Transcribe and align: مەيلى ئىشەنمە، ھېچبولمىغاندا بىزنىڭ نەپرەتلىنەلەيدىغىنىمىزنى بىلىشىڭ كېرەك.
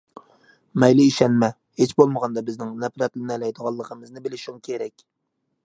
مەيلى 0.83 1.03
ئىشەنمە، 1.09 1.49
ھېچبولمىغاندا 1.81 2.43
بىزنىڭ 2.49 2.73
نەپرەتلىنەلەيدىغىنىمىزنى 2.85 4.25
بىلىشىڭ 4.29 4.59
كېرەك. 4.69 5.07